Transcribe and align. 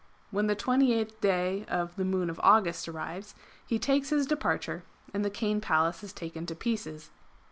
When 0.31 0.47
the 0.47 0.55
28th 0.55 1.19
day 1.21 1.63
of 1.67 1.95
[the 1.95 2.03
Moon 2.03 2.31
of] 2.31 2.39
August 2.41 2.87
arrives 2.89 3.35
he 3.67 3.77
takes 3.77 4.09
his 4.09 4.25
departure, 4.25 4.81
and 5.13 5.23
the 5.23 5.29
Cane 5.29 5.61
Palace 5.61 6.03
is 6.03 6.11
taken 6.11 6.47
to 6.47 6.55
pieces. 6.55 7.11